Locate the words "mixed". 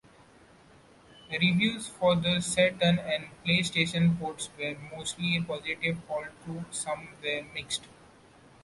7.53-7.83